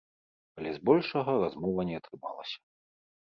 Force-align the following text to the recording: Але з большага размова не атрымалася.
Але 0.59 0.71
з 0.77 0.81
большага 0.89 1.35
размова 1.43 1.85
не 1.89 1.95
атрымалася. 2.01 2.57